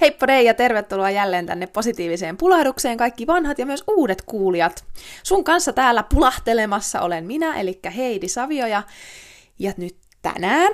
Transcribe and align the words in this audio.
Heippa 0.00 0.26
Rei 0.26 0.44
ja 0.44 0.54
tervetuloa 0.54 1.10
jälleen 1.10 1.46
tänne 1.46 1.66
positiiviseen 1.66 2.36
pulahdukseen 2.36 2.96
kaikki 2.96 3.26
vanhat 3.26 3.58
ja 3.58 3.66
myös 3.66 3.84
uudet 3.86 4.22
kuulijat. 4.22 4.84
Sun 5.22 5.44
kanssa 5.44 5.72
täällä 5.72 6.04
pulahtelemassa 6.14 7.00
olen 7.00 7.24
minä, 7.24 7.60
eli 7.60 7.80
Heidi 7.96 8.28
Savio 8.28 8.66
ja, 8.66 8.82
ja 9.58 9.72
nyt 9.76 9.96
tänään 10.22 10.72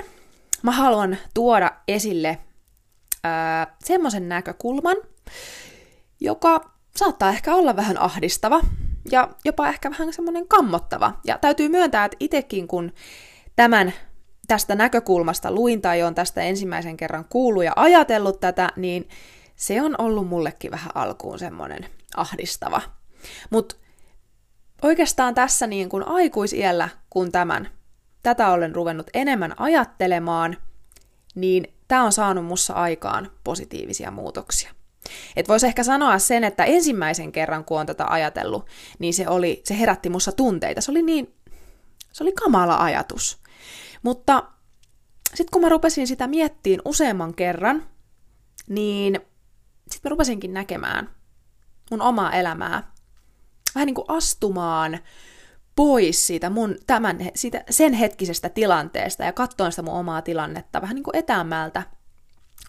mä 0.62 0.70
haluan 0.70 1.16
tuoda 1.34 1.70
esille 1.88 2.38
semmoisen 3.84 4.28
näkökulman, 4.28 4.96
joka 6.20 6.70
saattaa 6.96 7.30
ehkä 7.30 7.54
olla 7.54 7.76
vähän 7.76 7.98
ahdistava 7.98 8.60
ja 9.10 9.28
jopa 9.44 9.68
ehkä 9.68 9.90
vähän 9.90 10.12
semmoinen 10.12 10.48
kammottava. 10.48 11.12
Ja 11.24 11.38
täytyy 11.38 11.68
myöntää, 11.68 12.04
että 12.04 12.16
itsekin 12.20 12.68
kun 12.68 12.92
tämän 13.56 13.92
tästä 14.46 14.74
näkökulmasta 14.74 15.50
luin 15.50 15.82
tai 15.82 16.02
on 16.02 16.14
tästä 16.14 16.42
ensimmäisen 16.42 16.96
kerran 16.96 17.24
kuullut 17.28 17.64
ja 17.64 17.72
ajatellut 17.76 18.40
tätä, 18.40 18.68
niin 18.76 19.08
se 19.56 19.82
on 19.82 19.94
ollut 19.98 20.28
mullekin 20.28 20.70
vähän 20.70 20.90
alkuun 20.94 21.38
semmoinen 21.38 21.86
ahdistava. 22.16 22.82
Mutta 23.50 23.76
oikeastaan 24.82 25.34
tässä 25.34 25.66
niin 25.66 25.88
kuin 25.88 26.08
aikuisiellä, 26.08 26.88
kun 27.10 27.32
tämän, 27.32 27.70
tätä 28.22 28.48
olen 28.48 28.74
ruvennut 28.74 29.10
enemmän 29.14 29.54
ajattelemaan, 29.60 30.56
niin 31.34 31.74
tämä 31.88 32.04
on 32.04 32.12
saanut 32.12 32.44
mussa 32.44 32.74
aikaan 32.74 33.30
positiivisia 33.44 34.10
muutoksia. 34.10 34.70
Et 35.36 35.48
voisi 35.48 35.66
ehkä 35.66 35.82
sanoa 35.82 36.18
sen, 36.18 36.44
että 36.44 36.64
ensimmäisen 36.64 37.32
kerran, 37.32 37.64
kun 37.64 37.80
on 37.80 37.86
tätä 37.86 38.04
ajatellut, 38.08 38.66
niin 38.98 39.14
se, 39.14 39.28
oli, 39.28 39.60
se 39.64 39.78
herätti 39.78 40.08
mussa 40.08 40.32
tunteita. 40.32 40.80
Se 40.80 40.90
oli 40.90 41.02
niin, 41.02 41.34
se 42.12 42.24
oli 42.24 42.32
kamala 42.32 42.76
ajatus. 42.76 43.38
Mutta 44.06 44.42
sitten 45.28 45.50
kun 45.52 45.62
mä 45.62 45.68
rupesin 45.68 46.06
sitä 46.06 46.26
miettiin 46.26 46.80
useamman 46.84 47.34
kerran, 47.34 47.88
niin 48.68 49.20
sitten 49.90 50.08
mä 50.08 50.10
rupesinkin 50.10 50.54
näkemään 50.54 51.10
mun 51.90 52.02
omaa 52.02 52.32
elämää. 52.32 52.92
Vähän 53.74 53.86
niin 53.86 53.94
kuin 53.94 54.04
astumaan 54.08 54.98
pois 55.76 56.26
siitä 56.26 56.50
mun 56.50 56.76
tämän, 56.86 57.18
siitä, 57.34 57.64
sen 57.70 57.92
hetkisestä 57.92 58.48
tilanteesta 58.48 59.24
ja 59.24 59.32
katsoa 59.32 59.70
sitä 59.70 59.82
mun 59.82 59.94
omaa 59.94 60.22
tilannetta 60.22 60.82
vähän 60.82 60.94
niin 60.94 61.04
kuin 61.04 61.16
etäämältä. 61.16 61.82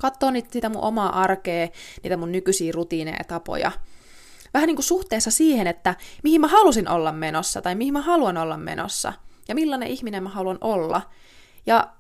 Katsoa 0.02 0.32
niitä, 0.32 0.50
sitä 0.52 0.70
mun 0.70 0.84
omaa 0.84 1.22
arkea, 1.22 1.68
niitä 2.04 2.18
mun 2.18 2.32
nykyisiä 2.32 2.72
rutiineja 2.72 3.18
ja 3.18 3.24
tapoja. 3.24 3.72
Vähän 4.54 4.68
niin 4.68 4.76
kuin 4.76 4.86
suhteessa 4.86 5.32
siihen, 5.32 5.68
että 5.68 5.96
mihin 6.24 6.42
mä 6.42 6.48
halusin 6.48 6.90
olla 6.90 7.12
menossa 7.12 7.62
tai 7.62 7.76
mihin 7.76 7.94
mä 7.94 8.02
haluan 8.02 8.38
olla 8.38 8.58
menossa 8.58 9.14
ja 9.48 9.56
millainen 9.56 9.90
ihminen 9.90 10.24
mä 10.24 10.30
haluan 10.30 10.58
olla. 10.62 11.02
Ja 11.68 11.94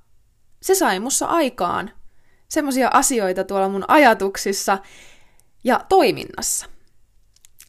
se 0.61 0.75
sai 0.75 0.99
mussa 0.99 1.25
aikaan 1.25 1.91
semmoisia 2.49 2.89
asioita 2.93 3.43
tuolla 3.43 3.69
mun 3.69 3.85
ajatuksissa 3.87 4.77
ja 5.63 5.85
toiminnassa. 5.89 6.65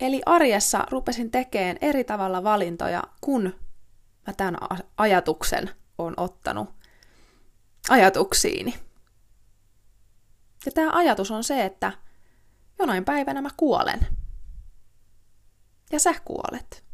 Eli 0.00 0.22
arjessa 0.26 0.86
rupesin 0.90 1.30
tekemään 1.30 1.76
eri 1.80 2.04
tavalla 2.04 2.44
valintoja, 2.44 3.02
kun 3.20 3.54
mä 4.26 4.32
tämän 4.32 4.56
ajatuksen 4.96 5.70
on 5.98 6.14
ottanut 6.16 6.68
ajatuksiini. 7.88 8.74
Ja 10.66 10.72
tämä 10.72 10.92
ajatus 10.92 11.30
on 11.30 11.44
se, 11.44 11.64
että 11.64 11.92
jonain 12.78 13.04
päivänä 13.04 13.42
mä 13.42 13.50
kuolen. 13.56 14.06
Ja 15.92 16.00
sä 16.00 16.14
kuolet. 16.24 16.84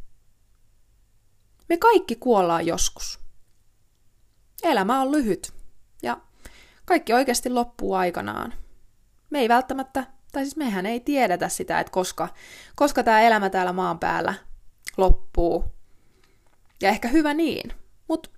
Me 1.68 1.77
kaikki 1.77 2.16
kuollaan 2.16 2.66
joskus. 2.66 3.23
Elämä 4.64 5.00
on 5.00 5.12
lyhyt 5.12 5.52
ja 6.02 6.16
kaikki 6.84 7.12
oikeasti 7.12 7.50
loppuu 7.50 7.94
aikanaan. 7.94 8.54
Me 9.30 9.38
ei 9.38 9.48
välttämättä, 9.48 10.04
tai 10.32 10.42
siis 10.42 10.56
mehän 10.56 10.86
ei 10.86 11.00
tiedetä 11.00 11.48
sitä, 11.48 11.80
että 11.80 11.90
koska, 11.90 12.28
koska 12.74 13.02
tämä 13.02 13.20
elämä 13.20 13.50
täällä 13.50 13.72
maan 13.72 13.98
päällä 13.98 14.34
loppuu. 14.96 15.64
Ja 16.83 16.89
ehkä 16.89 17.08
hyvä 17.08 17.34
niin. 17.34 17.72
Mutta 18.08 18.30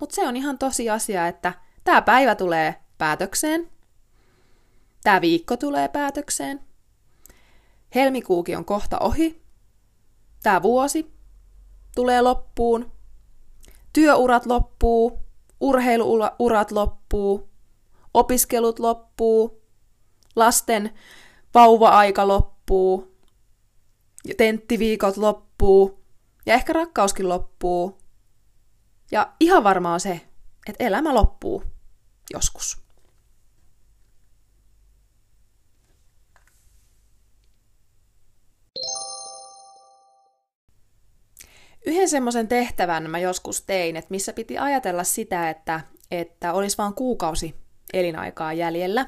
mut 0.00 0.10
se 0.10 0.28
on 0.28 0.36
ihan 0.36 0.58
tosi 0.58 0.90
asia, 0.90 1.28
että 1.28 1.52
tämä 1.84 2.02
päivä 2.02 2.34
tulee 2.34 2.74
päätökseen. 2.98 3.70
Tämä 5.04 5.20
viikko 5.20 5.56
tulee 5.56 5.88
päätökseen. 5.88 6.60
Helmikuukin 7.94 8.56
on 8.56 8.64
kohta 8.64 8.98
ohi. 8.98 9.42
Tämä 10.42 10.62
vuosi 10.62 11.12
tulee 11.94 12.20
loppuun. 12.20 12.92
Työurat 13.92 14.46
loppuu 14.46 15.21
urheiluurat 15.62 16.70
loppuu, 16.70 17.48
opiskelut 18.14 18.78
loppuu, 18.78 19.62
lasten 20.36 20.90
vauva-aika 21.54 22.28
loppuu, 22.28 23.16
tenttiviikot 24.36 25.16
loppuu 25.16 26.04
ja 26.46 26.54
ehkä 26.54 26.72
rakkauskin 26.72 27.28
loppuu. 27.28 27.98
Ja 29.10 29.32
ihan 29.40 29.64
varmaa 29.64 29.94
on 29.94 30.00
se, 30.00 30.20
että 30.66 30.84
elämä 30.84 31.14
loppuu 31.14 31.64
joskus. 32.32 32.81
Yhden 41.86 42.08
semmoisen 42.08 42.48
tehtävän 42.48 43.10
mä 43.10 43.18
joskus 43.18 43.62
tein, 43.62 43.96
että 43.96 44.10
missä 44.10 44.32
piti 44.32 44.58
ajatella 44.58 45.04
sitä, 45.04 45.50
että, 45.50 45.80
että 46.10 46.52
olisi 46.52 46.78
vain 46.78 46.94
kuukausi 46.94 47.54
elinaikaa 47.92 48.52
jäljellä. 48.52 49.06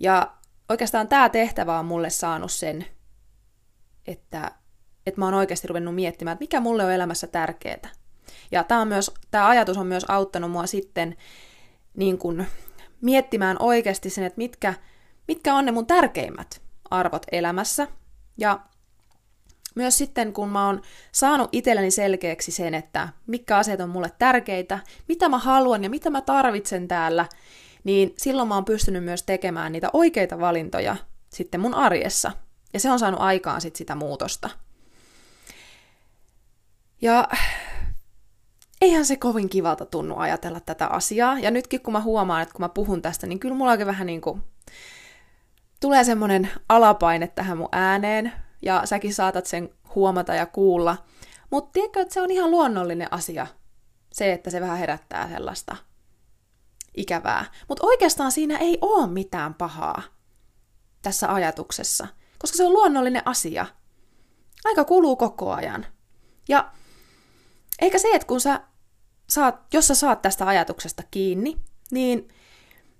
Ja 0.00 0.34
oikeastaan 0.68 1.08
tämä 1.08 1.28
tehtävä 1.28 1.78
on 1.78 1.84
mulle 1.84 2.10
saanut 2.10 2.52
sen, 2.52 2.86
että, 4.06 4.50
että 5.06 5.20
mä 5.20 5.24
oon 5.24 5.34
oikeasti 5.34 5.68
ruvennut 5.68 5.94
miettimään, 5.94 6.32
että 6.32 6.42
mikä 6.42 6.60
mulle 6.60 6.84
on 6.84 6.92
elämässä 6.92 7.26
tärkeää. 7.26 7.90
Ja 8.50 8.64
tämä, 8.64 8.80
on 8.80 8.88
myös, 8.88 9.10
tämä 9.30 9.48
ajatus 9.48 9.76
on 9.76 9.86
myös 9.86 10.04
auttanut 10.08 10.50
mua 10.50 10.66
sitten 10.66 11.16
niin 11.96 12.18
kun, 12.18 12.44
miettimään 13.00 13.56
oikeasti 13.60 14.10
sen, 14.10 14.24
että 14.24 14.38
mitkä, 14.38 14.74
mitkä 15.28 15.54
on 15.54 15.64
ne 15.64 15.72
mun 15.72 15.86
tärkeimmät 15.86 16.60
arvot 16.90 17.26
elämässä. 17.32 17.88
Ja 18.38 18.60
myös 19.74 19.98
sitten, 19.98 20.32
kun 20.32 20.48
mä 20.48 20.66
oon 20.66 20.82
saanut 21.12 21.48
itselleni 21.52 21.90
selkeäksi 21.90 22.52
sen, 22.52 22.74
että 22.74 23.08
mitkä 23.26 23.56
asiat 23.56 23.80
on 23.80 23.88
mulle 23.88 24.12
tärkeitä, 24.18 24.78
mitä 25.08 25.28
mä 25.28 25.38
haluan 25.38 25.84
ja 25.84 25.90
mitä 25.90 26.10
mä 26.10 26.20
tarvitsen 26.20 26.88
täällä, 26.88 27.26
niin 27.84 28.14
silloin 28.18 28.48
mä 28.48 28.54
oon 28.54 28.64
pystynyt 28.64 29.04
myös 29.04 29.22
tekemään 29.22 29.72
niitä 29.72 29.90
oikeita 29.92 30.40
valintoja 30.40 30.96
sitten 31.30 31.60
mun 31.60 31.74
arjessa. 31.74 32.32
Ja 32.72 32.80
se 32.80 32.90
on 32.90 32.98
saanut 32.98 33.20
aikaan 33.20 33.60
sitten 33.60 33.78
sitä 33.78 33.94
muutosta. 33.94 34.50
Ja 37.02 37.28
eihän 38.80 39.04
se 39.04 39.16
kovin 39.16 39.48
kivalta 39.48 39.86
tunnu 39.86 40.18
ajatella 40.18 40.60
tätä 40.60 40.86
asiaa. 40.86 41.38
Ja 41.38 41.50
nytkin 41.50 41.80
kun 41.80 41.92
mä 41.92 42.00
huomaan, 42.00 42.42
että 42.42 42.52
kun 42.52 42.60
mä 42.60 42.68
puhun 42.68 43.02
tästä, 43.02 43.26
niin 43.26 43.38
kyllä 43.38 43.54
mulla 43.54 43.86
vähän 43.86 44.06
niin 44.06 44.20
kuin 44.20 44.42
tulee 45.80 46.04
semmoinen 46.04 46.50
alapaine 46.68 47.26
tähän 47.26 47.58
mun 47.58 47.68
ääneen, 47.72 48.32
ja 48.62 48.82
säkin 48.84 49.14
saatat 49.14 49.46
sen 49.46 49.70
huomata 49.94 50.34
ja 50.34 50.46
kuulla. 50.46 50.96
Mutta 51.50 51.72
tiedätkö, 51.72 52.00
että 52.00 52.14
se 52.14 52.20
on 52.22 52.30
ihan 52.30 52.50
luonnollinen 52.50 53.12
asia, 53.12 53.46
se, 54.12 54.32
että 54.32 54.50
se 54.50 54.60
vähän 54.60 54.78
herättää 54.78 55.28
sellaista 55.28 55.76
ikävää. 56.96 57.44
Mutta 57.68 57.86
oikeastaan 57.86 58.32
siinä 58.32 58.58
ei 58.58 58.78
ole 58.80 59.06
mitään 59.06 59.54
pahaa 59.54 60.02
tässä 61.02 61.34
ajatuksessa, 61.34 62.06
koska 62.38 62.56
se 62.56 62.64
on 62.64 62.72
luonnollinen 62.72 63.22
asia. 63.24 63.66
Aika 64.64 64.84
kuluu 64.84 65.16
koko 65.16 65.52
ajan. 65.52 65.86
Ja 66.48 66.72
eikä 67.80 67.98
se, 67.98 68.08
että 68.12 68.26
kun 68.26 68.40
sä 68.40 68.60
saat, 69.28 69.60
jos 69.72 69.86
sä 69.86 69.94
saat 69.94 70.22
tästä 70.22 70.46
ajatuksesta 70.46 71.02
kiinni, 71.10 71.56
niin 71.90 72.28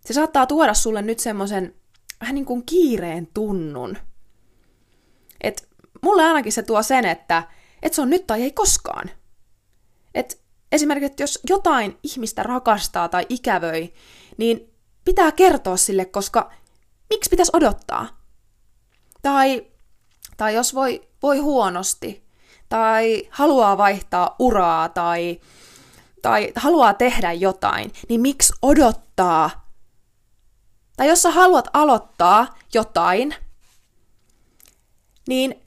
se 0.04 0.12
saattaa 0.12 0.46
tuoda 0.46 0.74
sulle 0.74 1.02
nyt 1.02 1.18
semmoisen 1.18 1.74
vähän 2.20 2.34
niin 2.34 2.46
kuin 2.46 2.66
kiireen 2.66 3.28
tunnun– 3.34 3.98
et 5.42 5.68
mulle 6.02 6.24
ainakin 6.24 6.52
se 6.52 6.62
tuo 6.62 6.82
sen, 6.82 7.04
että, 7.04 7.42
et 7.82 7.94
se 7.94 8.02
on 8.02 8.10
nyt 8.10 8.26
tai 8.26 8.42
ei 8.42 8.52
koskaan. 8.52 9.10
Et 10.14 10.42
esimerkiksi, 10.72 11.06
että 11.06 11.22
jos 11.22 11.38
jotain 11.48 11.98
ihmistä 12.02 12.42
rakastaa 12.42 13.08
tai 13.08 13.26
ikävöi, 13.28 13.94
niin 14.36 14.72
pitää 15.04 15.32
kertoa 15.32 15.76
sille, 15.76 16.04
koska 16.04 16.50
miksi 17.10 17.30
pitäisi 17.30 17.52
odottaa? 17.54 18.08
Tai, 19.22 19.66
tai 20.36 20.54
jos 20.54 20.74
voi, 20.74 21.08
voi 21.22 21.38
huonosti, 21.38 22.22
tai 22.68 23.28
haluaa 23.30 23.78
vaihtaa 23.78 24.36
uraa, 24.38 24.88
tai, 24.88 25.40
tai 26.22 26.52
haluaa 26.56 26.94
tehdä 26.94 27.32
jotain, 27.32 27.92
niin 28.08 28.20
miksi 28.20 28.52
odottaa? 28.62 29.50
Tai 30.96 31.08
jos 31.08 31.22
sä 31.22 31.30
haluat 31.30 31.68
aloittaa 31.72 32.58
jotain, 32.74 33.34
niin 35.28 35.62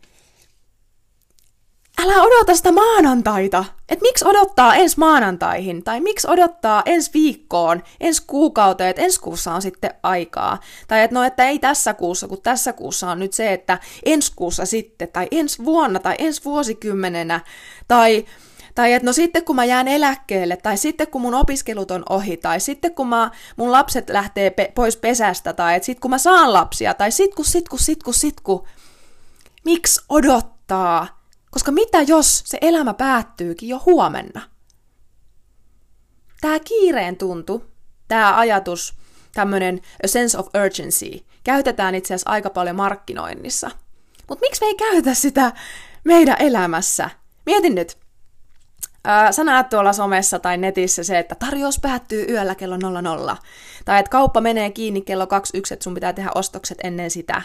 älä 2.03 2.21
odota 2.23 2.55
sitä 2.55 2.71
maanantaita. 2.71 3.65
Et 3.89 4.01
miksi 4.01 4.27
odottaa 4.27 4.75
ensi 4.75 4.99
maanantaihin? 4.99 5.83
Tai 5.83 5.99
miksi 5.99 6.27
odottaa 6.27 6.81
ensi 6.85 7.11
viikkoon, 7.13 7.83
ensi 7.99 8.23
kuukauteen, 8.27 8.89
että 8.89 9.01
ensi 9.01 9.19
kuussa 9.19 9.53
on 9.53 9.61
sitten 9.61 9.93
aikaa? 10.03 10.59
Tai 10.87 11.01
että 11.01 11.13
no, 11.13 11.23
että 11.23 11.47
ei 11.47 11.59
tässä 11.59 11.93
kuussa, 11.93 12.27
kun 12.27 12.41
tässä 12.41 12.73
kuussa 12.73 13.11
on 13.11 13.19
nyt 13.19 13.33
se, 13.33 13.53
että 13.53 13.79
ensi 14.05 14.31
kuussa 14.35 14.65
sitten, 14.65 15.07
tai 15.07 15.27
ensi 15.31 15.65
vuonna, 15.65 15.99
tai 15.99 16.15
ensi 16.19 16.45
vuosikymmenenä, 16.45 17.39
tai 17.87 18.25
tai 18.75 18.93
että 18.93 19.05
no 19.05 19.13
sitten 19.13 19.45
kun 19.45 19.55
mä 19.55 19.65
jään 19.65 19.87
eläkkeelle, 19.87 20.57
tai 20.57 20.77
sitten 20.77 21.07
kun 21.07 21.21
mun 21.21 21.33
opiskelut 21.33 21.91
on 21.91 22.03
ohi, 22.09 22.37
tai 22.37 22.59
sitten 22.59 22.95
kun 22.95 23.07
mä, 23.07 23.31
mun 23.55 23.71
lapset 23.71 24.09
lähtee 24.09 24.49
pe- 24.49 24.71
pois 24.75 24.97
pesästä, 24.97 25.53
tai 25.53 25.75
että 25.75 25.85
sitten 25.85 26.01
kun 26.01 26.11
mä 26.11 26.17
saan 26.17 26.53
lapsia, 26.53 26.93
tai 26.93 27.11
sit 27.11 27.35
kun, 27.35 27.45
sit 27.45 27.69
kun, 27.69 27.79
sit 27.79 28.03
kun, 28.03 28.13
sit 28.13 28.41
kun. 28.41 28.67
Miksi 29.65 30.01
odottaa? 30.09 31.21
Koska 31.51 31.71
mitä 31.71 32.01
jos 32.01 32.43
se 32.45 32.57
elämä 32.61 32.93
päättyykin 32.93 33.69
jo 33.69 33.81
huomenna? 33.85 34.41
Tämä 36.41 36.59
kiireen 36.59 37.17
tuntu, 37.17 37.63
tämä 38.07 38.37
ajatus, 38.37 38.93
tämmöinen 39.33 39.81
a 40.03 40.07
sense 40.07 40.37
of 40.37 40.47
urgency, 40.65 41.25
käytetään 41.43 41.95
itse 41.95 42.13
asiassa 42.13 42.29
aika 42.29 42.49
paljon 42.49 42.75
markkinoinnissa. 42.75 43.71
Mutta 44.29 44.45
miksi 44.45 44.61
me 44.61 44.67
ei 44.67 44.75
käytä 44.75 45.13
sitä 45.13 45.51
meidän 46.03 46.35
elämässä? 46.39 47.09
Mietin 47.45 47.75
nyt, 47.75 47.97
Ää, 49.07 49.31
sä 49.31 49.43
näet 49.43 49.69
tuolla 49.69 49.93
somessa 49.93 50.39
tai 50.39 50.57
netissä 50.57 51.03
se, 51.03 51.19
että 51.19 51.35
tarjous 51.35 51.79
päättyy 51.79 52.25
yöllä 52.29 52.55
kello 52.55 52.77
00. 52.77 53.37
Tai 53.85 53.99
että 53.99 54.09
kauppa 54.09 54.41
menee 54.41 54.71
kiinni 54.71 55.01
kello 55.01 55.27
21, 55.27 55.73
että 55.73 55.83
sun 55.83 55.93
pitää 55.93 56.13
tehdä 56.13 56.29
ostokset 56.35 56.77
ennen 56.83 57.11
sitä. 57.11 57.41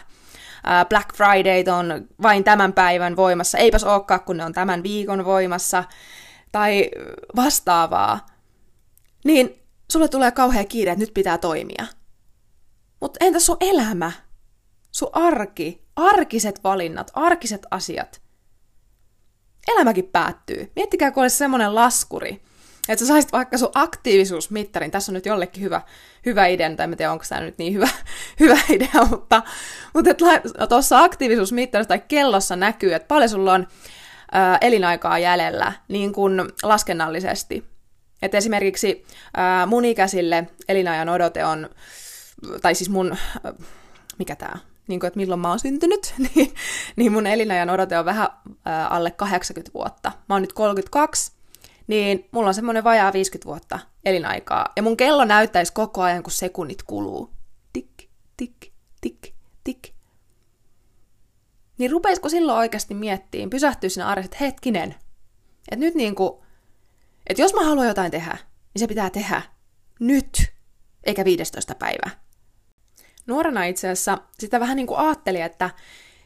Black 0.89 1.15
Friday 1.15 1.75
on 1.79 2.09
vain 2.23 2.45
tämän 2.45 2.73
päivän 2.73 3.17
voimassa. 3.17 3.59
Eipäs 3.59 3.85
olekaan, 3.85 4.21
kun 4.21 4.37
ne 4.37 4.45
on 4.45 4.53
tämän 4.53 4.83
viikon 4.83 5.25
voimassa. 5.25 5.85
Tai 6.53 6.91
vastaavaa. 7.37 8.27
Niin 9.25 9.63
sulle 9.93 10.09
tulee 10.09 10.31
kauhea 10.31 10.65
kiire, 10.65 10.93
että 10.93 11.03
nyt 11.03 11.15
pitää 11.15 11.39
toimia. 11.39 11.87
Mutta 13.01 13.25
entä 13.25 13.41
sun 13.41 13.57
elämä? 13.61 14.13
Sun 14.93 15.11
arki, 15.13 15.85
arkiset 15.97 16.65
valinnat, 16.65 17.11
arkiset 17.15 17.67
asiat– 17.71 18.21
elämäkin 19.69 20.09
päättyy. 20.09 20.73
Miettikää, 20.77 21.11
kun 21.11 21.23
olisi 21.23 21.37
semmoinen 21.37 21.75
laskuri, 21.75 22.43
että 22.91 23.05
sä 23.05 23.07
saisit 23.07 23.33
vaikka 23.33 23.59
sun 23.59 23.71
aktiivisuusmittarin, 23.75 24.91
tässä 24.91 25.13
on 25.13 25.15
nyt 25.15 25.27
jollekin 25.27 25.63
hyvä, 25.63 25.81
hyvä 26.27 26.47
idea, 26.47 26.77
tai 26.77 26.85
en 26.85 26.97
tiedä, 26.97 27.13
onko 27.13 27.25
tämä 27.29 27.41
nyt 27.41 27.59
niin 27.59 27.75
hyvä, 27.75 27.89
hyvä 28.41 28.59
idea, 28.69 29.05
mutta, 29.11 29.43
mutta 29.95 30.11
tuossa 30.69 31.05
aktiivisuusmittarissa 31.05 31.89
tai 31.89 32.03
kellossa 32.09 32.57
näkyy, 32.57 32.95
että 32.95 33.09
paljon 33.09 33.29
sulla 33.29 33.53
on 33.53 33.67
ää, 34.33 34.59
elinaikaa 34.61 35.19
jäljellä, 35.19 35.73
niin 35.89 36.13
kuin 36.13 36.41
laskennallisesti. 36.63 37.65
Että 38.23 38.39
esimerkiksi 38.39 39.05
ää, 39.37 39.67
mun 39.67 39.85
ikäisille 39.85 40.47
elinajan 40.69 41.09
odote 41.09 41.45
on, 41.45 41.69
tai 42.63 42.75
siis 42.75 42.91
mun, 42.91 43.17
mikä 44.19 44.37
tämä 44.37 44.59
niin 44.89 45.01
kuin, 45.01 45.09
että 45.09 45.19
milloin 45.19 45.41
mä 45.41 45.49
oon 45.49 45.59
syntynyt, 45.59 46.15
niin, 46.35 46.55
niin 46.97 47.13
mun 47.13 47.27
elinajan 47.27 47.71
odote 47.71 47.99
on 47.99 48.05
vähän 48.05 48.29
ää, 48.65 48.89
alle 48.89 49.11
80 49.11 49.71
vuotta. 49.75 50.13
Mä 50.29 50.35
oon 50.35 50.43
nyt 50.43 50.53
32, 50.53 51.33
niin 51.91 52.29
mulla 52.33 52.49
on 52.49 52.55
semmoinen 52.55 52.85
vajaa 52.85 53.13
50 53.13 53.47
vuotta 53.47 53.79
elinaikaa. 54.05 54.73
Ja 54.77 54.83
mun 54.83 54.97
kello 54.97 55.25
näyttäisi 55.25 55.73
koko 55.73 56.03
ajan, 56.03 56.23
kun 56.23 56.33
sekunnit 56.33 56.83
kuluu. 56.83 57.31
Tik, 57.73 57.91
tik, 58.37 58.57
tik, 59.01 59.35
tik. 59.65 59.89
Niin 61.79 61.91
rupeisiko 61.91 62.29
silloin 62.29 62.59
oikeasti 62.59 62.95
miettiin, 62.95 63.51
pysähtyä 63.51 63.89
siinä 63.89 64.07
arjessa, 64.07 64.27
että 64.27 64.45
hetkinen, 64.45 64.95
että 65.71 65.85
nyt 65.85 65.95
niin 65.95 66.15
että 67.27 67.43
jos 67.43 67.55
mä 67.55 67.65
haluan 67.65 67.89
jotain 67.89 68.11
tehdä, 68.11 68.39
niin 68.75 68.81
se 68.81 68.87
pitää 68.87 69.11
tehdä 69.11 69.43
nyt, 70.01 70.53
eikä 71.05 71.25
15 71.25 71.75
päivää 71.75 72.11
nuorena 73.27 73.65
itse 73.65 73.89
asiassa 73.89 74.19
sitä 74.39 74.61
vähän 74.61 74.77
niin 74.77 74.87
kuin 74.87 74.99
ajattelin, 74.99 75.43
että, 75.43 75.71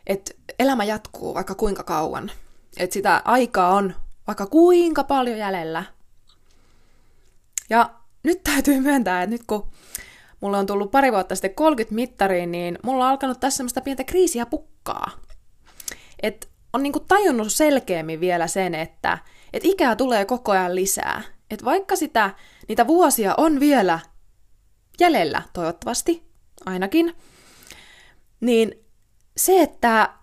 että 0.07 0.35
elämä 0.59 0.85
jatkuu 0.85 1.35
vaikka 1.35 1.55
kuinka 1.55 1.83
kauan. 1.83 2.31
Että 2.77 2.95
sitä 2.95 3.23
aikaa 3.25 3.75
on 3.75 3.95
vaikka 4.27 4.47
kuinka 4.47 5.05
paljon 5.05 5.39
jäljellä. 5.39 5.85
Ja 7.71 7.91
nyt 8.23 8.43
täytyy 8.45 8.81
myöntää, 8.81 9.23
että 9.23 9.31
nyt 9.31 9.43
kun 9.47 9.69
mulla 10.41 10.59
on 10.59 10.67
tullut 10.67 10.91
pari 10.91 11.13
vuotta 11.13 11.35
sitten 11.35 11.55
30 11.55 11.95
mittariin, 11.95 12.53
niin 12.53 12.79
mulla 12.83 13.05
on 13.05 13.11
alkanut 13.11 13.41
tässä 13.41 13.57
semmoista 13.57 13.81
pientä 13.81 14.05
kriisiä 14.05 14.47
pukkaa. 14.47 15.11
Et 16.23 16.49
on 16.73 16.83
niinku 16.83 17.01
tajunnut 17.01 17.53
selkeämmin 17.53 18.21
vielä 18.21 18.47
sen, 18.47 18.75
että 18.75 19.19
et 19.53 19.65
ikää 19.65 19.97
tulee 19.97 20.25
koko 20.25 20.53
ajan 20.53 20.75
lisää. 20.75 21.23
Et 21.51 21.65
vaikka 21.65 21.97
sitä, 21.97 22.31
niitä 22.69 22.87
vuosia 22.87 23.35
on 23.37 23.61
vielä 23.61 23.99
jäljellä 25.01 25.43
toivottavasti, 25.53 26.23
ainakin, 26.67 27.17
niin 28.41 28.85
se, 29.37 29.63
että 29.63 30.15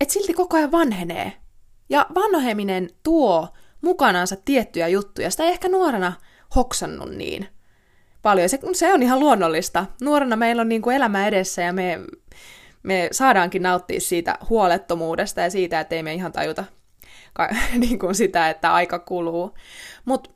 et 0.00 0.10
silti 0.10 0.34
koko 0.34 0.56
ajan 0.56 0.72
vanhenee. 0.72 1.32
Ja 1.88 2.06
vanheminen 2.14 2.90
tuo 3.02 3.48
mukanaansa 3.80 4.36
tiettyjä 4.44 4.88
juttuja. 4.88 5.30
Sitä 5.30 5.44
ei 5.44 5.50
ehkä 5.50 5.68
nuorena 5.68 6.12
hoksannut 6.56 7.10
niin 7.10 7.48
paljon. 8.22 8.48
Se, 8.48 8.58
se 8.72 8.92
on 8.92 9.02
ihan 9.02 9.20
luonnollista. 9.20 9.86
Nuorena 10.00 10.36
meillä 10.36 10.62
on 10.62 10.68
niin 10.68 10.82
kuin 10.82 10.96
elämä 10.96 11.28
edessä 11.28 11.62
ja 11.62 11.72
me, 11.72 12.00
me 12.82 13.08
saadaankin 13.12 13.62
nauttia 13.62 14.00
siitä 14.00 14.38
huolettomuudesta 14.50 15.40
ja 15.40 15.50
siitä, 15.50 15.80
että 15.80 15.94
ei 15.94 16.02
me 16.02 16.14
ihan 16.14 16.32
tajuta 16.32 16.64
niin 17.78 17.98
kuin 17.98 18.14
sitä, 18.14 18.50
että 18.50 18.74
aika 18.74 18.98
kuluu. 18.98 19.54
Mutta 20.04 20.30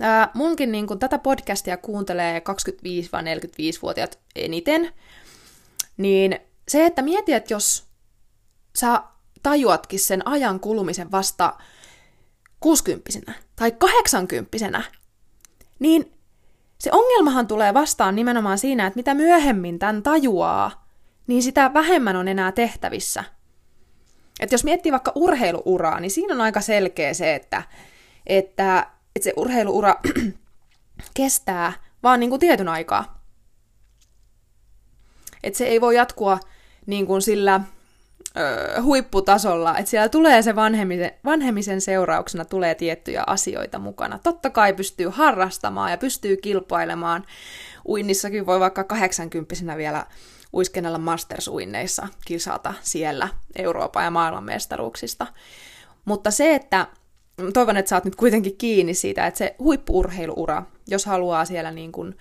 Ää, 0.00 0.30
munkin 0.34 0.72
niin 0.72 0.86
kun, 0.86 0.98
tätä 0.98 1.18
podcastia 1.18 1.76
kuuntelee 1.76 2.38
25-45-vuotiaat 2.38 4.18
eniten, 4.36 4.92
niin 5.96 6.38
se, 6.68 6.86
että 6.86 7.02
mieti, 7.02 7.32
että 7.32 7.54
jos 7.54 7.84
sä 8.78 9.02
tajuatkin 9.42 10.00
sen 10.00 10.28
ajan 10.28 10.60
kulumisen 10.60 11.10
vasta 11.10 11.56
60 12.60 13.32
tai 13.56 13.72
80 13.72 14.82
niin 15.78 16.12
se 16.78 16.90
ongelmahan 16.92 17.46
tulee 17.46 17.74
vastaan 17.74 18.16
nimenomaan 18.16 18.58
siinä, 18.58 18.86
että 18.86 18.96
mitä 18.96 19.14
myöhemmin 19.14 19.78
tämän 19.78 20.02
tajuaa, 20.02 20.86
niin 21.26 21.42
sitä 21.42 21.74
vähemmän 21.74 22.16
on 22.16 22.28
enää 22.28 22.52
tehtävissä. 22.52 23.24
Et 24.40 24.52
jos 24.52 24.64
miettii 24.64 24.92
vaikka 24.92 25.12
urheiluuraa, 25.14 26.00
niin 26.00 26.10
siinä 26.10 26.34
on 26.34 26.40
aika 26.40 26.60
selkeä 26.60 27.14
se, 27.14 27.34
että, 27.34 27.62
että 28.26 28.86
että 29.16 29.24
se 29.24 29.32
urheiluura 29.36 29.96
kestää 31.14 31.72
vaan 32.02 32.20
niin 32.20 32.30
kuin 32.30 32.40
tietyn 32.40 32.68
aikaa. 32.68 33.22
Että 35.42 35.58
se 35.58 35.66
ei 35.66 35.80
voi 35.80 35.96
jatkua 35.96 36.38
niin 36.86 37.06
kuin 37.06 37.22
sillä 37.22 37.60
huipputasolla, 38.82 39.78
että 39.78 39.90
siellä 39.90 40.08
tulee 40.08 40.42
se 40.42 40.56
vanhemisen, 40.56 41.12
vanhemisen 41.24 41.80
seurauksena 41.80 42.44
tulee 42.44 42.74
tiettyjä 42.74 43.24
asioita 43.26 43.78
mukana. 43.78 44.18
Totta 44.18 44.50
kai 44.50 44.72
pystyy 44.72 45.08
harrastamaan 45.08 45.90
ja 45.90 45.98
pystyy 45.98 46.36
kilpailemaan. 46.36 47.24
Uinnissakin 47.88 48.46
voi 48.46 48.60
vaikka 48.60 48.84
80 48.84 49.76
vielä 49.76 50.06
uiskennella 50.52 50.98
Masters-uinneissa 50.98 52.08
kisata 52.24 52.74
siellä 52.82 53.28
Euroopan 53.56 54.04
ja 54.04 54.10
maailman 54.10 54.44
mestaruuksista. 54.44 55.26
Mutta 56.04 56.30
se, 56.30 56.54
että 56.54 56.86
toivon, 57.52 57.76
että 57.76 57.88
saat 57.88 58.04
nyt 58.04 58.16
kuitenkin 58.16 58.56
kiinni 58.56 58.94
siitä, 58.94 59.26
että 59.26 59.38
se 59.38 59.54
huippuurheiluura, 59.58 60.62
jos 60.88 61.06
haluaa 61.06 61.44
siellä 61.44 61.70
niin 61.70 61.92
kuin, 61.92 62.18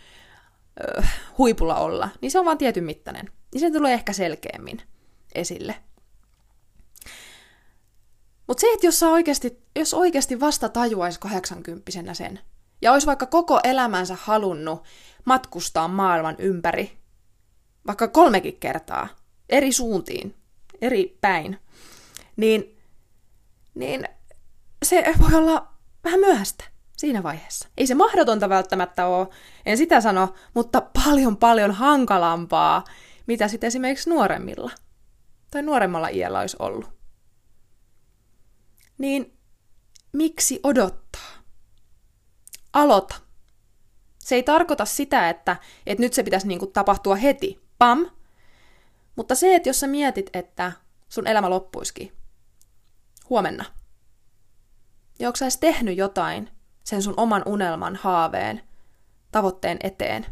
ö, 0.84 1.04
huipulla 1.38 1.76
olla, 1.76 2.10
niin 2.22 2.32
se 2.32 2.40
on 2.40 2.46
vaan 2.46 2.58
tietyn 2.58 2.84
mittainen. 2.84 3.30
Niin 3.54 3.60
se 3.62 3.72
tulee 3.72 3.94
ehkä 3.94 4.14
selkeämmin 4.14 4.82
esille. 5.36 5.76
Mutta 8.52 8.62
se, 8.62 8.74
että 8.74 8.88
jos, 8.88 9.04
oikeasti, 9.04 9.64
jos 9.76 9.94
oikeasti 9.94 10.40
vasta 10.40 10.70
tajuaisi 10.70 11.20
80 11.20 12.14
sen, 12.14 12.40
ja 12.82 12.92
olisi 12.92 13.08
vaikka 13.08 13.26
koko 13.26 13.60
elämänsä 13.64 14.18
halunnut 14.22 14.84
matkustaa 15.26 15.88
maailman 15.88 16.36
ympäri, 16.40 16.98
vaikka 17.88 18.08
kolmekin 18.08 18.58
kertaa, 18.60 19.08
eri 19.50 19.72
suuntiin, 19.72 20.36
eri 20.82 21.18
päin, 21.22 21.60
niin, 22.36 22.78
niin 23.76 24.08
se 24.86 25.14
voi 25.20 25.40
olla 25.40 25.68
vähän 26.04 26.20
myöhäistä 26.20 26.64
siinä 26.98 27.24
vaiheessa. 27.24 27.68
Ei 27.78 27.88
se 27.88 27.96
mahdotonta 27.96 28.50
välttämättä 28.50 29.08
ole, 29.08 29.28
en 29.66 29.78
sitä 29.78 30.02
sano, 30.02 30.34
mutta 30.54 30.82
paljon 30.82 31.38
paljon 31.38 31.72
hankalampaa, 31.72 32.84
mitä 33.28 33.48
sitten 33.48 33.68
esimerkiksi 33.68 34.10
nuoremmilla 34.10 34.72
tai 35.52 35.62
nuoremmalla 35.62 36.08
iällä 36.08 36.40
olisi 36.40 36.58
ollut. 36.60 37.01
Niin 39.02 39.38
miksi 40.12 40.60
odottaa? 40.64 41.32
Aloita. 42.74 43.16
Se 44.20 44.36
ei 44.36 44.44
tarkoita 44.44 44.86
sitä, 44.86 45.30
että, 45.30 45.58
että 45.86 46.02
nyt 46.02 46.14
se 46.14 46.24
pitäisi 46.24 46.48
niin 46.48 46.60
kuin 46.60 46.72
tapahtua 46.72 47.16
heti, 47.16 47.62
pam. 47.78 48.10
Mutta 49.16 49.36
se, 49.36 49.56
että 49.56 49.70
jos 49.70 49.80
sä 49.80 49.88
mietit, 49.88 50.30
että 50.34 50.72
sun 51.10 51.28
elämä 51.28 51.50
loppuisikin 51.50 52.12
huomenna– 53.30 53.66
Ja 55.20 55.28
onko 55.28 55.38
sä 55.38 55.46
edes 55.46 55.58
tehnyt 55.58 55.98
jotain 55.98 56.50
sen 56.84 57.02
sun 57.02 57.14
oman 57.18 57.44
unelman, 57.46 57.96
haaveen, 57.96 58.62
tavoitteen 59.32 59.78
eteen, 59.84 60.26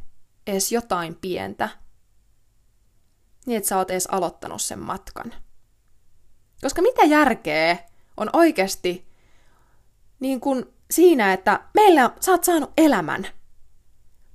edes 0.47 0.71
jotain 0.71 1.15
pientä, 1.15 1.69
niin 3.45 3.57
että 3.57 3.69
sä 3.69 3.77
oot 3.77 3.91
edes 3.91 4.07
aloittanut 4.07 4.61
sen 4.61 4.79
matkan. 4.79 5.33
Koska 6.61 6.81
mitä 6.81 7.03
järkeä 7.03 7.77
on 8.19 8.29
oikeasti 8.33 9.07
niin 10.19 10.39
kuin 10.39 10.65
siinä, 10.91 11.33
että 11.33 11.59
meillä 11.73 12.11
sä 12.19 12.31
oot 12.31 12.43
saanut 12.43 12.71
elämän, 12.77 13.27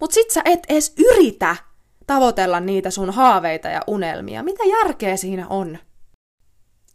mut 0.01 0.13
sit 0.13 0.31
sä 0.31 0.43
et 0.45 0.61
edes 0.69 0.95
yritä 0.99 1.57
tavoitella 2.07 2.61
niitä 2.61 2.91
sun 2.91 3.11
haaveita 3.11 3.69
ja 3.69 3.81
unelmia. 3.87 4.43
Mitä 4.43 4.65
järkeä 4.65 5.17
siinä 5.17 5.49
on? 5.49 5.79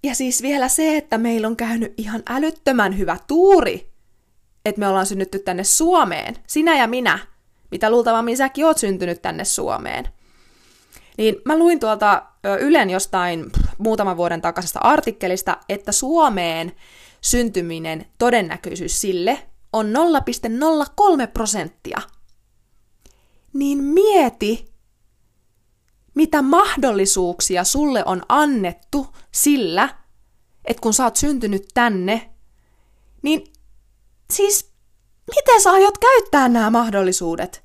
Ja 0.03 0.15
siis 0.15 0.41
vielä 0.41 0.67
se, 0.67 0.98
että 0.98 1.17
meillä 1.17 1.48
on 1.48 1.55
käynyt 1.55 1.93
ihan 1.98 2.24
älyttömän 2.29 2.98
hyvä 2.98 3.17
tuuri, 3.27 3.91
että 4.65 4.79
me 4.79 4.88
ollaan 4.88 5.05
synnytty 5.05 5.39
tänne 5.39 5.63
Suomeen, 5.63 6.36
sinä 6.48 6.77
ja 6.77 6.88
minä, 6.88 7.19
mitä 7.72 7.89
luultavammin 7.89 8.38
säkin 8.38 8.65
oot 8.65 8.77
syntynyt 8.77 9.22
tänne 9.22 9.46
Suomeen. 9.46 10.08
Niin 11.17 11.36
mä 11.46 11.58
luin 11.58 11.79
tuolta 11.79 12.24
Ylen 12.60 12.89
jostain 12.89 13.51
muutaman 13.79 14.17
vuoden 14.17 14.41
takaisesta 14.41 14.79
artikkelista, 14.79 15.57
että 15.69 15.91
Suomeen 15.91 16.71
syntyminen 17.21 18.05
todennäköisyys 18.17 19.01
sille 19.01 19.50
on 19.74 19.93
0,03 21.21 21.27
prosenttia. 21.33 22.01
Niin 23.53 23.83
mieti, 23.83 24.74
mitä 26.15 26.41
mahdollisuuksia 26.41 27.63
sulle 27.63 28.03
on 28.05 28.21
annettu 28.29 29.07
sillä, 29.31 29.89
että 30.65 30.81
kun 30.81 30.93
sä 30.93 31.03
oot 31.03 31.15
syntynyt 31.15 31.67
tänne, 31.74 32.33
niin 33.21 33.53
siis 34.33 34.74
miten 35.36 35.62
sä 35.62 35.71
aiot 35.71 35.98
käyttää 35.98 36.50
nämä 36.50 36.69
mahdollisuudet? 36.69 37.63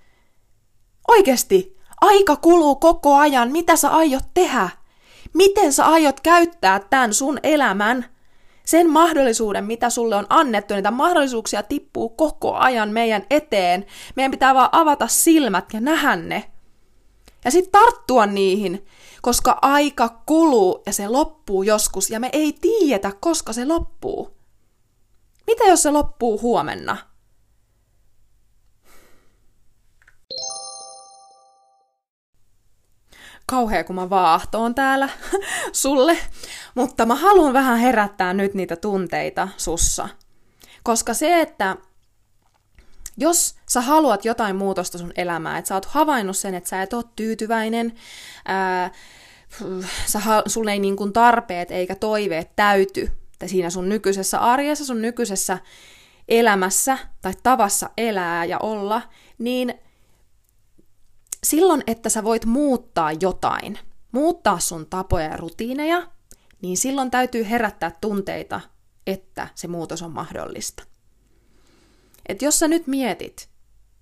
Oikeesti, 1.08 1.76
aika 2.00 2.36
kuluu 2.36 2.76
koko 2.76 3.14
ajan, 3.16 3.52
mitä 3.52 3.76
sä 3.76 3.90
aiot 3.90 4.24
tehdä? 4.34 4.68
Miten 5.34 5.72
sä 5.72 5.84
aiot 5.84 6.20
käyttää 6.20 6.80
tämän 6.90 7.14
sun 7.14 7.38
elämän, 7.42 8.04
sen 8.64 8.90
mahdollisuuden, 8.90 9.64
mitä 9.64 9.90
sulle 9.90 10.16
on 10.16 10.26
annettu, 10.28 10.74
niitä 10.74 10.90
mahdollisuuksia 10.90 11.62
tippuu 11.62 12.08
koko 12.08 12.54
ajan 12.54 12.88
meidän 12.88 13.26
eteen. 13.30 13.86
Meidän 14.16 14.30
pitää 14.30 14.54
vaan 14.54 14.68
avata 14.72 15.08
silmät 15.08 15.64
ja 15.72 15.80
nähdä 15.80 16.16
ne. 16.16 16.50
Ja 17.44 17.50
sitten 17.50 17.72
tarttua 17.72 18.26
niihin, 18.26 18.86
koska 19.22 19.58
aika 19.62 20.22
kuluu 20.26 20.82
ja 20.86 20.92
se 20.92 21.08
loppuu 21.08 21.62
joskus 21.62 22.10
ja 22.10 22.20
me 22.20 22.30
ei 22.32 22.54
tiedetä, 22.60 23.12
koska 23.20 23.52
se 23.52 23.64
loppuu. 23.64 24.36
Mitä 25.46 25.64
jos 25.64 25.82
se 25.82 25.90
loppuu 25.90 26.40
huomenna? 26.40 26.96
Kauhea, 33.46 33.84
kun 33.84 33.96
mä 33.96 34.10
vaahtoon 34.10 34.74
täällä 34.74 35.08
sulle, 35.72 36.16
mutta 36.74 37.06
mä 37.06 37.14
haluan 37.14 37.52
vähän 37.52 37.78
herättää 37.78 38.34
nyt 38.34 38.54
niitä 38.54 38.76
tunteita 38.76 39.48
sussa. 39.56 40.08
Koska 40.82 41.14
se, 41.14 41.40
että 41.40 41.76
jos 43.16 43.54
sä 43.68 43.80
haluat 43.80 44.24
jotain 44.24 44.56
muutosta 44.56 44.98
sun 44.98 45.12
elämään, 45.16 45.58
että 45.58 45.68
sä 45.68 45.74
oot 45.74 45.84
havainnut 45.84 46.36
sen, 46.36 46.54
että 46.54 46.70
sä 46.70 46.82
et 46.82 46.92
ole 46.92 47.04
tyytyväinen, 47.16 47.92
ää, 48.44 48.90
sun 50.46 50.68
ei 50.68 50.78
niin 50.78 50.96
kuin 50.96 51.12
tarpeet 51.12 51.70
eikä 51.70 51.94
toiveet 51.94 52.56
täyty 52.56 53.10
siinä 53.46 53.70
sun 53.70 53.88
nykyisessä 53.88 54.38
arjessa, 54.38 54.84
sun 54.84 55.02
nykyisessä 55.02 55.58
elämässä 56.28 56.98
tai 57.22 57.32
tavassa 57.42 57.90
elää 57.96 58.44
ja 58.44 58.58
olla, 58.58 59.02
niin 59.38 59.74
silloin, 61.44 61.82
että 61.86 62.08
sä 62.08 62.24
voit 62.24 62.44
muuttaa 62.44 63.12
jotain, 63.12 63.78
muuttaa 64.12 64.58
sun 64.58 64.86
tapoja 64.86 65.24
ja 65.24 65.36
rutiineja, 65.36 66.08
niin 66.62 66.76
silloin 66.76 67.10
täytyy 67.10 67.50
herättää 67.50 67.92
tunteita, 68.00 68.60
että 69.06 69.48
se 69.54 69.68
muutos 69.68 70.02
on 70.02 70.12
mahdollista. 70.12 70.82
Et 72.26 72.42
jos 72.42 72.58
sä 72.58 72.68
nyt 72.68 72.86
mietit 72.86 73.48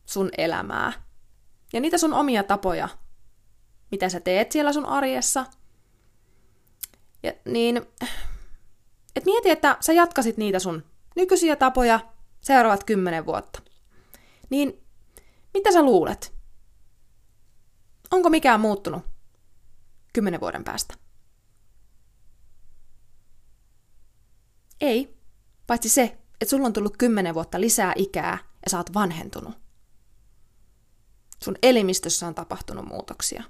sun 0.06 0.30
elämää 0.38 0.92
ja 1.72 1.80
niitä 1.80 1.98
sun 1.98 2.12
omia 2.12 2.42
tapoja, 2.42 2.88
mitä 3.90 4.08
sä 4.08 4.20
teet 4.20 4.52
siellä 4.52 4.72
sun 4.72 4.86
arjessa, 4.86 5.46
ja, 7.22 7.32
niin 7.44 7.82
et 9.16 9.24
mieti, 9.24 9.50
että 9.50 9.76
sä 9.80 9.92
jatkasit 9.92 10.36
niitä 10.36 10.58
sun 10.58 10.84
nykyisiä 11.16 11.56
tapoja 11.56 12.00
seuraavat 12.40 12.84
kymmenen 12.84 13.26
vuotta. 13.26 13.62
Niin 14.50 14.82
mitä 15.54 15.72
sä 15.72 15.82
luulet? 15.82 16.31
Onko 18.12 18.30
mikään 18.30 18.60
muuttunut 18.60 19.02
kymmenen 20.12 20.40
vuoden 20.40 20.64
päästä? 20.64 20.94
Ei, 24.80 25.18
paitsi 25.66 25.88
se, 25.88 26.02
että 26.40 26.50
sulla 26.50 26.66
on 26.66 26.72
tullut 26.72 26.96
kymmenen 26.96 27.34
vuotta 27.34 27.60
lisää 27.60 27.92
ikää 27.96 28.38
ja 28.64 28.70
sä 28.70 28.76
oot 28.76 28.94
vanhentunut. 28.94 29.54
Sun 31.44 31.56
elimistössä 31.62 32.26
on 32.26 32.34
tapahtunut 32.34 32.84
muutoksia. 32.84 33.42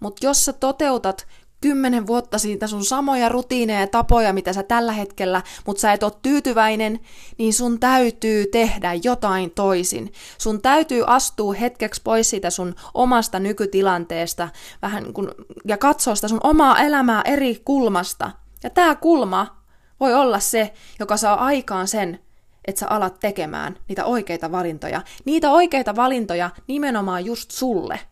Mutta 0.00 0.26
jos 0.26 0.44
sä 0.44 0.52
toteutat 0.52 1.26
kymmenen 1.62 2.06
vuotta 2.06 2.38
siitä 2.38 2.66
sun 2.66 2.84
samoja 2.84 3.28
rutiineja 3.28 3.80
ja 3.80 3.86
tapoja, 3.86 4.32
mitä 4.32 4.52
sä 4.52 4.62
tällä 4.62 4.92
hetkellä, 4.92 5.42
mutta 5.66 5.80
sä 5.80 5.92
et 5.92 6.02
ole 6.02 6.12
tyytyväinen, 6.22 7.00
niin 7.38 7.52
sun 7.52 7.80
täytyy 7.80 8.46
tehdä 8.46 8.94
jotain 9.02 9.50
toisin. 9.50 10.12
Sun 10.38 10.62
täytyy 10.62 11.04
astua 11.06 11.52
hetkeksi 11.52 12.00
pois 12.04 12.30
siitä 12.30 12.50
sun 12.50 12.74
omasta 12.94 13.38
nykytilanteesta 13.38 14.48
vähän 14.82 15.12
kun, 15.12 15.34
ja 15.64 15.76
katsoa 15.76 16.14
sitä 16.14 16.28
sun 16.28 16.40
omaa 16.42 16.80
elämää 16.80 17.22
eri 17.24 17.62
kulmasta. 17.64 18.30
Ja 18.62 18.70
tämä 18.70 18.94
kulma 18.94 19.56
voi 20.00 20.14
olla 20.14 20.40
se, 20.40 20.72
joka 20.98 21.16
saa 21.16 21.44
aikaan 21.44 21.88
sen, 21.88 22.18
että 22.64 22.78
sä 22.78 22.88
alat 22.88 23.20
tekemään 23.20 23.76
niitä 23.88 24.04
oikeita 24.04 24.52
valintoja. 24.52 25.02
Niitä 25.24 25.50
oikeita 25.50 25.96
valintoja 25.96 26.50
nimenomaan 26.66 27.24
just 27.24 27.50
sulle– 27.50 28.00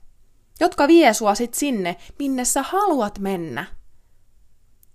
jotka 0.60 0.88
vie 0.88 1.14
sua 1.14 1.34
sit 1.34 1.54
sinne, 1.54 1.96
minne 2.18 2.44
sä 2.44 2.62
haluat 2.62 3.18
mennä. 3.18 3.66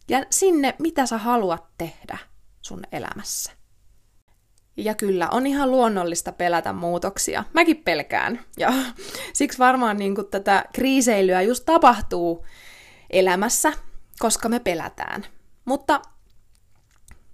Ja 0.10 0.26
sinne, 0.30 0.76
mitä 0.80 1.06
sä 1.06 1.18
haluat 1.18 1.64
tehdä 1.78 2.18
sun 2.62 2.82
elämässä. 2.92 3.52
Ja 4.78 4.96
kyllä, 4.96 5.28
on 5.32 5.48
ihan 5.48 5.72
luonnollista 5.72 6.32
pelätä 6.32 6.74
muutoksia. 6.74 7.44
Mäkin 7.54 7.78
pelkään. 7.78 8.40
Ja 8.58 8.74
siksi 9.34 9.60
varmaan 9.60 9.98
niin 9.98 10.16
kuin 10.16 10.28
tätä 10.28 10.66
kriiseilyä 10.74 11.42
just 11.42 11.66
tapahtuu 11.66 12.46
elämässä, 13.10 13.74
koska 14.20 14.50
me 14.50 14.60
pelätään. 14.60 15.26
Mutta 15.66 16.02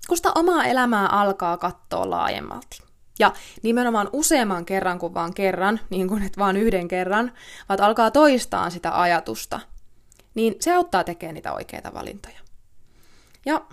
kun 0.07 0.17
sitä 0.17 0.31
omaa 0.35 0.65
elämää 0.65 1.07
alkaa 1.07 1.57
katsoa 1.57 2.09
laajemmalti, 2.09 2.79
ja 3.21 3.33
nimenomaan 3.63 4.09
useamman 4.13 4.65
kerran 4.65 4.99
kuin 4.99 5.13
vaan 5.13 5.33
kerran, 5.33 5.79
niin 5.89 6.07
kuin 6.07 6.23
et 6.23 6.37
vaan 6.37 6.57
yhden 6.57 6.87
kerran, 6.87 7.31
vaan 7.69 7.81
alkaa 7.81 8.11
toistaa 8.11 8.69
sitä 8.69 9.01
ajatusta, 9.01 9.59
niin 10.33 10.55
se 10.59 10.73
auttaa 10.73 11.03
tekemään 11.03 11.33
niitä 11.33 11.53
oikeita 11.53 11.93
valintoja. 11.93 12.39
Ja 13.45 13.65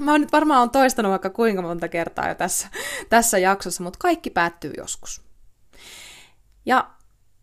mä 0.00 0.10
oon 0.10 0.20
nyt 0.20 0.32
varmaan 0.32 0.62
on 0.62 0.70
toistanut 0.70 1.10
vaikka 1.10 1.30
kuinka 1.30 1.62
monta 1.62 1.88
kertaa 1.88 2.28
jo 2.28 2.34
tässä, 2.34 2.68
tässä 3.08 3.38
jaksossa, 3.38 3.82
mutta 3.82 3.98
kaikki 4.02 4.30
päättyy 4.30 4.72
joskus. 4.76 5.22
Ja 6.66 6.90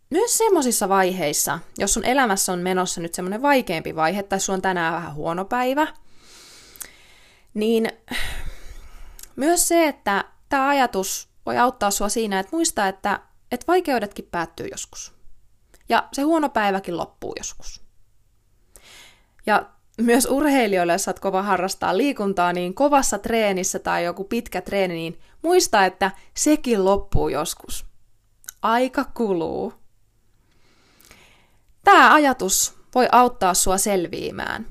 myös 0.10 0.38
semmoisissa 0.38 0.89
vaiheissa, 0.89 1.60
jos 1.77 1.93
sun 1.93 2.05
elämässä 2.05 2.53
on 2.53 2.60
menossa 2.60 3.01
nyt 3.01 3.13
semmoinen 3.13 3.41
vaikeampi 3.41 3.96
vaihe, 3.96 4.24
tai 4.24 4.39
sun 4.39 4.55
on 4.55 4.62
tänään 4.62 4.93
vähän 4.93 5.15
huono 5.15 5.46
päivä, 5.46 5.88
niin 7.53 7.91
myös 9.36 9.67
se, 9.67 9.88
että 9.88 10.25
tämä 10.54 10.68
ajatus 10.68 11.30
voi 11.46 11.58
auttaa 11.58 11.92
sua 11.92 12.10
siinä, 12.10 12.40
että 12.40 12.56
muista, 12.56 12.88
että, 12.88 13.20
että 13.52 13.68
vaikeudetkin 13.68 14.28
päättyy 14.32 14.68
joskus. 14.72 15.14
Ja 15.90 16.08
se 16.14 16.22
huono 16.22 16.50
päiväkin 16.50 16.98
loppuu 16.98 17.34
joskus. 17.38 17.82
Ja 19.46 19.66
myös 20.02 20.26
urheilijoille, 20.26 20.94
jos 20.94 21.06
kova 21.22 21.42
harrastaa 21.42 21.98
liikuntaa, 21.98 22.54
niin 22.54 22.74
kovassa 22.74 23.18
treenissä 23.18 23.80
tai 23.80 24.04
joku 24.04 24.24
pitkä 24.24 24.62
treeni, 24.62 24.94
niin 24.94 25.20
muista, 25.42 25.86
että 25.86 26.12
sekin 26.34 26.86
loppuu 26.86 27.30
joskus. 27.30 27.86
Aika 28.62 29.04
kuluu. 29.04 29.74
Tämä 31.84 32.14
ajatus 32.14 32.78
voi 32.96 33.08
auttaa 33.12 33.54
sua 33.54 33.78
selviämään. 33.78 34.68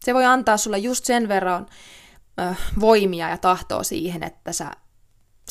Se 0.00 0.14
voi 0.14 0.24
antaa 0.24 0.56
sulle 0.56 0.78
just 0.78 1.04
sen 1.04 1.28
verran 1.28 1.66
ö, 2.40 2.54
voimia 2.80 3.28
ja 3.28 3.38
tahtoa 3.38 3.82
siihen, 3.82 4.22
että 4.22 4.52
sä 4.52 4.70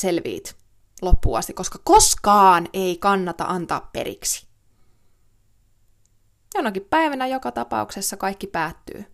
selviit 0.02 0.56
loppuun 1.02 1.38
asti, 1.38 1.54
koska 1.54 1.80
koskaan 1.84 2.68
ei 2.74 2.98
kannata 2.98 3.44
antaa 3.44 3.90
periksi. 3.94 4.48
Jonakin 6.56 6.88
päivänä 6.90 7.28
joka 7.28 7.52
tapauksessa 7.52 8.18
kaikki 8.18 8.48
päättyy. 8.48 9.06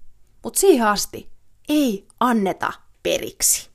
Mutta 0.44 0.60
siihen 0.60 0.88
asti 0.88 1.30
ei 1.70 2.08
anneta 2.20 2.74
periksi. 3.04 3.70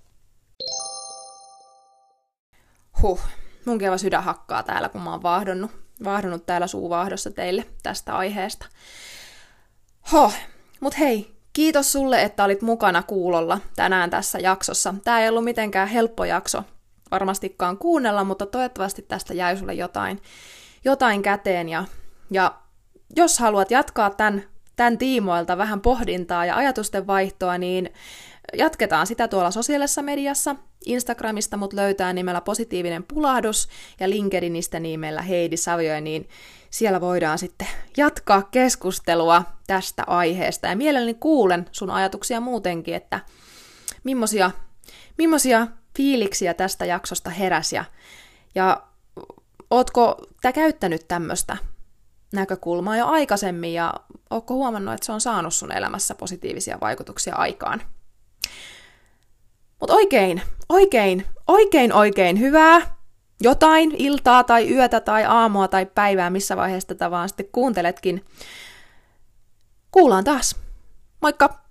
Huh, 3.02 3.20
mun 3.64 3.78
keva 3.78 3.98
sydän 3.98 4.24
hakkaa 4.24 4.62
täällä, 4.62 4.88
kun 4.88 5.00
mä 5.00 5.10
oon 5.10 5.22
vaahdonnut, 5.22 5.70
vaahdonnut 6.04 6.46
täällä 6.46 6.66
suuvaahdossa 6.66 7.30
teille 7.30 7.66
tästä 7.82 8.16
aiheesta. 8.16 8.66
Ho, 10.12 10.32
mut 10.80 10.98
hei, 10.98 11.34
kiitos 11.52 11.92
sulle, 11.92 12.22
että 12.22 12.44
olit 12.44 12.62
mukana 12.62 13.02
kuulolla 13.02 13.58
tänään 13.76 14.10
tässä 14.10 14.38
jaksossa. 14.38 14.94
Tää 15.04 15.20
ei 15.20 15.28
ollut 15.28 15.44
mitenkään 15.44 15.88
helppo 15.88 16.24
jakso 16.24 16.64
varmastikaan 17.12 17.78
kuunnella, 17.78 18.24
mutta 18.24 18.46
toivottavasti 18.46 19.02
tästä 19.02 19.34
jäi 19.34 19.56
sulle 19.56 19.74
jotain, 19.74 20.22
jotain 20.84 21.22
käteen. 21.22 21.68
Ja, 21.68 21.84
ja 22.30 22.58
jos 23.16 23.38
haluat 23.38 23.70
jatkaa 23.70 24.10
tämän, 24.10 24.42
tämän 24.76 24.98
tiimoilta 24.98 25.58
vähän 25.58 25.80
pohdintaa 25.80 26.46
ja 26.46 26.56
ajatusten 26.56 27.06
vaihtoa, 27.06 27.58
niin 27.58 27.92
jatketaan 28.58 29.06
sitä 29.06 29.28
tuolla 29.28 29.50
sosiaalisessa 29.50 30.02
mediassa. 30.02 30.56
Instagramista 30.86 31.56
mut 31.56 31.72
löytää 31.72 32.12
nimellä 32.12 32.40
positiivinen 32.40 33.02
pulahdus 33.02 33.68
ja 34.00 34.10
LinkedInistä 34.10 34.80
nimellä 34.80 35.22
Heidi 35.22 35.56
Savio, 35.56 36.00
niin 36.00 36.28
siellä 36.70 37.00
voidaan 37.00 37.38
sitten 37.38 37.68
jatkaa 37.96 38.42
keskustelua 38.42 39.44
tästä 39.66 40.04
aiheesta. 40.06 40.68
Ja 40.68 40.76
mielelläni 40.76 41.14
kuulen 41.14 41.66
sun 41.72 41.90
ajatuksia 41.90 42.40
muutenkin, 42.40 42.94
että 42.94 43.20
millaisia, 44.04 44.50
millaisia 45.18 45.66
fiiliksiä 45.96 46.54
tästä 46.54 46.84
jaksosta 46.84 47.30
heräs 47.30 47.72
ja, 47.72 47.84
ja 48.54 48.82
ootko 49.70 50.26
tä 50.40 50.52
käyttänyt 50.52 51.08
tämmöistä 51.08 51.56
näkökulmaa 52.32 52.96
jo 52.96 53.06
aikaisemmin 53.06 53.74
ja 53.74 53.94
ootko 54.30 54.54
huomannut, 54.54 54.94
että 54.94 55.06
se 55.06 55.12
on 55.12 55.20
saanut 55.20 55.54
sun 55.54 55.72
elämässä 55.72 56.14
positiivisia 56.14 56.78
vaikutuksia 56.80 57.34
aikaan? 57.36 57.82
Mutta 59.80 59.94
oikein, 59.94 60.42
oikein, 60.68 61.26
oikein, 61.46 61.92
oikein 61.92 62.40
hyvää 62.40 62.96
jotain 63.40 63.94
iltaa 63.98 64.44
tai 64.44 64.70
yötä 64.70 65.00
tai 65.00 65.24
aamua 65.24 65.68
tai 65.68 65.86
päivää, 65.86 66.30
missä 66.30 66.56
vaiheessa 66.56 66.88
tätä 66.88 67.10
vaan 67.10 67.28
sitten 67.28 67.48
kuunteletkin. 67.52 68.24
Kuullaan 69.90 70.24
taas. 70.24 70.56
Moikka! 71.22 71.61